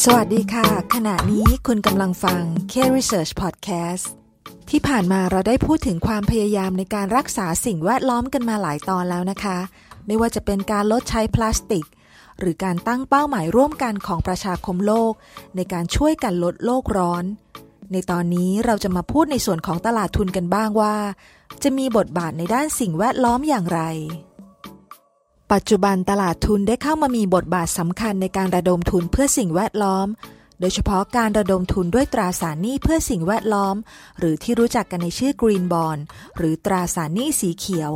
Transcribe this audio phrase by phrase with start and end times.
[0.00, 4.04] สวัสดีค่ะ ขณะนี้คุณกำลังฟัง K Research Podcast
[4.70, 9.58] ที่ผ่านมาเราได้พูดถึงความพยายามในการรักษาสิ่งแวดล้อมกันมาหลายตอนแล้วนะคะ
[10.06, 11.86] ไม่ว่าจะเป็นการลดใช้พลาสติก
[12.38, 15.12] หรือการตั้งเป้าหมายร่วมกันของประชาคมโลก
[15.56, 17.24] ในการช่วยกันลดโลกร้อน
[17.92, 20.96] ในตอนนี้เราจะมาพูดในส่วนของตลาดทุนกันบ้างว่า
[21.62, 23.82] จะมีบทบาทในด้านสิ่งแวดล้อมอย่างไร
[25.52, 30.06] ปัจจุบันตลาดทุนได้เข้ามามีบทบาทสำคัญในการระดมทุนเพื่อสิ่งแวดล้อม
[30.60, 33.76] โดยเฉพาะการระดมทุนด้วยตราสารหนี้เพื่อสิ่งแวดล้อม
[34.18, 36.00] หรือที่รู้จักกันในชื่อ Green Bond
[36.36, 37.92] หรือตราสารหนี้สีเขียว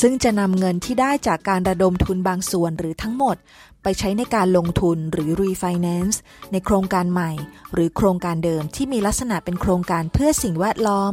[0.00, 3.36] ซึ่งจะนำเงินที่ได้จากการระดมทุนบางส่วนหรือทั้งหมด
[3.82, 6.16] ไปใช้ในการลงทุนหรือ refinance
[6.52, 7.30] ในโครงการใหม่
[7.74, 11.12] หรือโครงการเดิมที่มีลักษณะเป็นโครงการเพื่อสิ่งแวดล้อม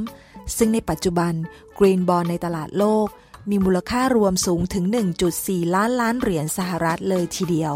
[0.57, 1.33] ซึ่งในปัจจุบัน
[1.77, 3.07] Green Bond ในตลาดโลก
[3.49, 4.85] มีมูลค่ารวมสูงถึง
[5.29, 7.75] 1.4 ล้านล้านเหรียญสหรัฐเลยทีเดียว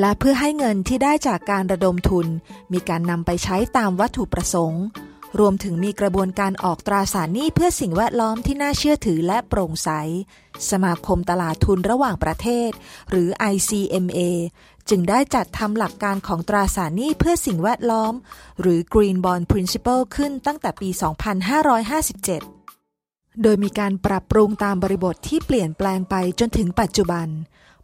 [0.00, 2.26] และเพื่อให้เงินที่ได้จากการระดมทุน
[2.72, 4.84] มีการนำไปใช้ตามวัตถุประสงค์
[5.38, 9.90] รวมถึงมีกระบวนการออกตราสารหนี้เพื่อสิ่งแวดล้อมที่น่าเชื่อถือและโปร่งใส
[10.70, 12.70] สมาคมตลาดทุนระหว่างประเทศ
[13.10, 14.18] หรือ ICMA
[14.88, 18.14] จึงได้จัดทำหลักการของตราสารหนี้เพื่อสิ่งแวดล้อม
[18.60, 22.55] หรือ Green Bond Principle ขึ้นตั้งแต่ปี 2557
[23.42, 27.28] โดยมีการปรับปรุงตามบริบทที่เปลี่ยนแปลงไปจนถึงปัจจุบัน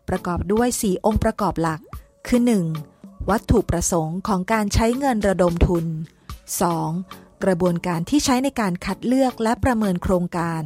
[0.09, 1.81] ประกอบด้วย 4 องค์ประกอบหลัก
[2.27, 2.41] คือ
[2.85, 3.31] 1.
[3.31, 5.87] วัตถุประสงค์ของการใช้เงินระดมทุน
[6.65, 7.45] 2.
[7.45, 10.63] กระบวนการที่ใช้ในการคัดเลือกและประเมินโครงการ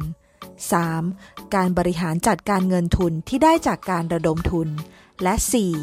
[0.75, 1.55] 3.
[1.55, 4.69] การบริหารจัดการเงินทุนที่ได้จากการระดมทุน
[5.23, 5.33] และ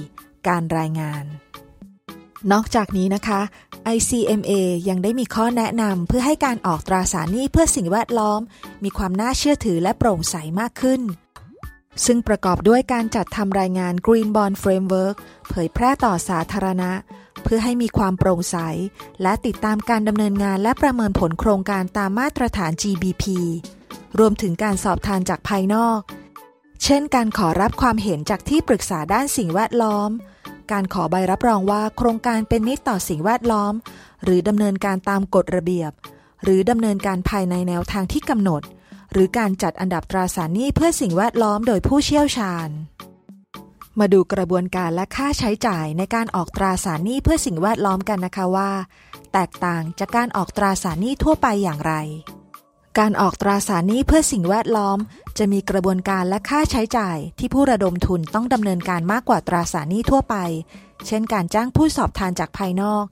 [0.01, 0.49] 4.
[0.49, 1.25] การรายงาน
[2.53, 3.41] นอกจากนี้นะคะ
[3.97, 4.53] ICMA
[4.89, 8.41] ยังได้มีข้อแนะนำเพื่อให้การออกตราสารหนี้เพื่อสิ่งแวดล้อม
[8.85, 11.01] มีความน่าเชื่อถือและโปร่งใสมากขึ้น
[12.05, 15.17] ซึ่งประกอบด้วยการจัดทำรายงาน Green Bond Framework
[15.49, 16.93] เผยแพร่ต่อสาธารณะ
[17.43, 18.57] เพื่อให้มีความโปร่งใส
[19.23, 23.25] และติดตามการดำเนินงานและประเมินผลโครงการตามมาตรฐาน GBP
[24.19, 26.01] รวมถึงการสอบทานจากภายนอก
[26.85, 30.11] เช่น การขอรับความเห็นจากที่ปรึกษาด้านสิ่งแวดล้อม
[30.73, 33.75] การขอใบรับรองว่าโครงการเป็นมิตรต่อสิ่งแวดล้อม
[34.25, 35.93] หรือดำเนินการตามกฎระเบียบ
[36.43, 38.63] หรือดำเนินการภายในแนวทางที่กำหนด
[39.13, 42.69] หรือการจัดอันดับตราสารหนี้เพื่อสิ่งแวดล้อมโดยผู้เชี่ยวชาญ
[43.99, 48.71] มาดูกระบวนการและค่าใช้จ่ายในการออกตราสารหนี้เพื่อสิ่งแวดล้อมกันนะคะว่า
[49.33, 51.95] แตกต่างจากการออกตราสารหนี้ทั่วไปอย่างไร
[53.01, 54.99] การออกตราสารหนี้เพื่อสิ่งแวดล้อม
[55.39, 60.37] จะมีกระบวนการและค่าใช้จ่ายที่ผู้ระดมทุนต้องดำเนินการมากกว่าตราสารหนี้ทั่วไป
[61.07, 63.05] เช่นการจ้างผู้สอบทานจากภายนอก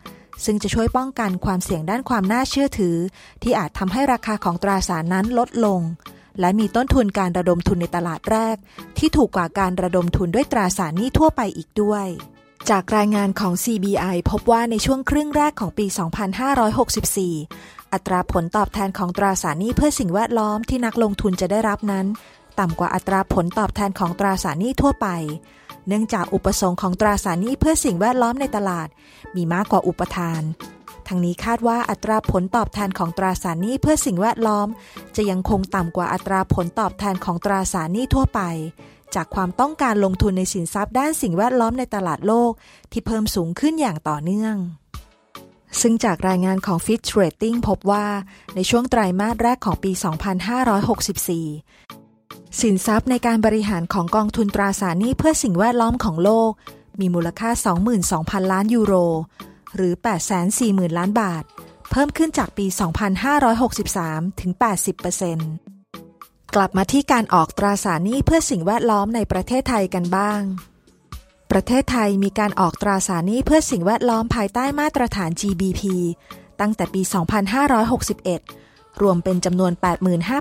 [0.44, 2.96] ซึ่งจะช่วยป้องกันความเสี่ยงด้านความน่าเชื่อถือ
[3.42, 5.80] ที่อาจทำให้ราคาของตราสารนั้นลดลง
[6.40, 8.56] และมีต้นทุนการระดมทุนในตลาดแรก
[8.98, 12.06] ที่ถูกกว่าการระดมทุนด้วยตราสารหนี้ทั่วไปอีกด้วย
[12.70, 15.86] จากรายงานของ CBI พบว่าในช่วงครึ่งแรกของปี
[16.88, 22.06] 2564 อัตราผลตอบแทนของตราสารหนี้เพื่อสิ่งแวดล้อมที่นักลงทุนจะได้รับนั้น
[22.58, 25.08] ต่ำกว่าอัตราผลตอบแทนของตราสารหนี้ทั่วไป
[25.88, 28.88] เนื่องจากอุปสงค์ของตราสารหนี้เพื่อสิ่งแวดล้อมในตลาด
[29.36, 30.42] มีมากกว่าอุปทาน
[31.08, 34.68] ทั้งนี้คาดว่าอัตราผลตอบแทนของตราสารหนี้เพื่อสิ่งแวดล้อม
[35.16, 38.40] จะยังคงต่ำกว่าอัตราผลตอบแทนของตราสารหนี้ทั่วไป
[39.14, 42.52] จากความต้องการลงทุนในสินทรัพย์ด้านสิ่งแวดล้อมในตลาดโลก
[42.92, 44.56] ที่เพิ่มสูงขึ้นอย่างต่อเนื่อง
[45.80, 48.06] ซึ่งจากรายงานของ Fitch Rating พบว่า
[48.54, 50.02] ในช่วงไตรมาสแรกของปี 2564
[52.60, 56.50] สินทรัพย์ในการบริหารของกองทุนตราสารหนี้เพื่อสิ่งแวดล้อมของโลก
[57.00, 57.50] มีมูลค่า
[58.00, 58.94] 22,000 ล้านยูโร
[59.76, 59.94] หรือ
[60.46, 61.44] 840,000 ล้านบาท
[61.90, 62.66] เพิ่มขึ้นจากปี
[63.92, 64.52] 2563 ถึง
[65.72, 70.40] 80%กลับมาที่การออกตราสารหนี้เพื่อสิ่งแวดล้อมในประเทศไทยกันบ้าง
[71.56, 75.82] ประเทศไทยมีการออกตราสารหนี้เพื่อสิ่งแวดล้อมภายใต้มาตรฐาน GBP
[76.60, 77.02] ตั้งแต่ปี
[78.22, 79.72] 2561 รวมเป็นจำนวน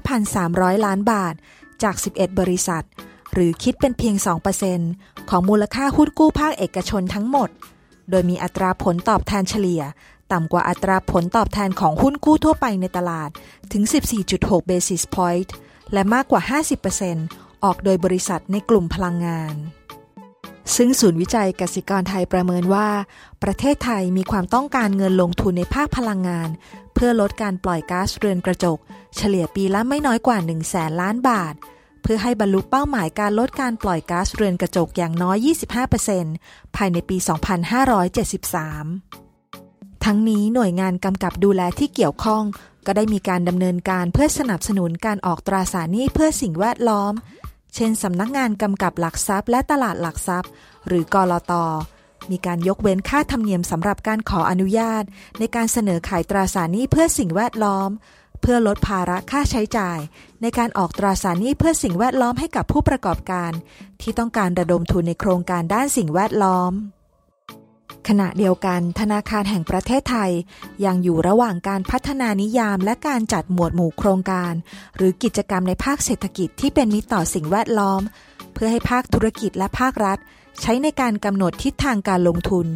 [0.07, 1.33] 85,300 ล้านบาท
[1.83, 2.85] จาก 11 บริษัท
[3.33, 4.15] หรือคิดเป็นเพียง
[4.73, 7.49] 2%ของมูลค่าหุ้นกู้ภาคเอกชนทั้งหมด
[8.09, 9.81] โดยมีอัตราผลตอบแทนเฉลี่ย
[10.31, 13.29] ต่ำกว่าอัตราผลตอบแทนของหุ้นกู้ทั่วไปในตลาด
[13.71, 13.83] ถึง
[14.27, 15.49] 14.6 basis point
[15.93, 16.41] และมากกว่า
[17.03, 19.55] 50%ออกโดยบริษัทในกลุ่มพลังงาน
[20.75, 22.89] ซึ่งศูนย์วิจัยกสิกรไทยประเมินว่า
[23.43, 26.49] ประเทศไทยมีความต้องการเงินลงทุนในภาคพลังงาน
[26.93, 28.77] เพื่อลดการปล่อยก๊าซเรือนกระจก
[29.15, 31.53] เฉลี่ยปีละไม่น้อยกว่า1แสนล้านบาท
[32.01, 35.37] เพื่อให้บรรลุเป้าหมายการลดการปล่อยก๊าซเรือนกระจกอย่างน้อย
[36.07, 37.25] 25%ภายในปี 2573
[40.05, 42.43] ทั้งนี้หน่วยงานกำกับดูแลที่เกี่ยวข้อง
[42.85, 47.13] ก็ได้มีการดำเนินการเพื่อสนับสนุนการออกตราสารหนี้เพื่อสิ่งแวดล้อม
[47.75, 50.49] เช่นสำนักงานกำกับหลักทรัพย์และตลาดหลักทรัพย์
[50.87, 51.65] หรือกรตอ
[52.31, 55.03] มีการยกเว้นค่าธรรมเนียมสำหรับการขออนุญาต
[55.39, 57.89] ในการเสนอขายตราสารหนี้เพื่อสิ่งแวดล้อม
[58.41, 59.99] เพื่อลดภาระค่าใช้จ่าย
[60.41, 63.51] ในการออกตราสารหนี้เพื่อสิ่งแวดล้อมให้กับผู้ประกอบการ
[64.01, 66.71] ที่ต้องการระดมทุนในโครงการด้านสิ่งแวดล้อม
[68.13, 70.31] ขณะเดียวกันธนาคารแห่งประเทศไทย
[70.85, 74.53] ยังอยู่ระหว่างการพัฒนานิยามและการจัดหมวดหมู่โครงการ
[74.95, 78.01] หรือกิจกรรมในภาคเศรษฐกิจที่เป็นมิตรต่อสิ่งแวดล้อม
[78.53, 80.17] เพื่อให้ภาคธุรกิจและภาครัฐ
[80.61, 82.67] ใช้ในการกำหนดทิศทางการลงทุน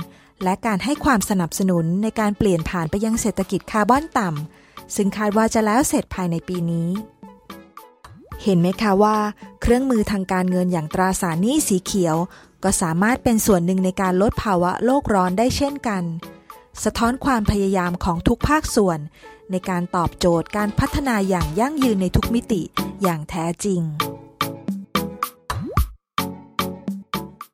[0.43, 6.89] และการให้ความสนับสนุนในการเปลี่ยนผ่านไปยังเศรษฐกิจคาร์บอนต่ำซึ่งคาดว่าจะแล้วเสร็จภายในปีนี้
[8.43, 9.17] เห็นไหมคะว่า
[9.61, 12.15] เครื่องมือทางการเงินอย่างตราสารหนี้สีเขียว
[12.65, 16.03] ก็สามารถเป็นส่วนหนึ่งในการลดภาวะโลกร้อนได้เช่นกัน
[16.83, 18.99] สะท้อนความพยายามของทุกภาคส่วน
[19.51, 22.61] ในการตอบโจทย์การพัฒนาอย่างยั่งยืนในทุกมิติ
[23.03, 23.81] อย่างแท้จริง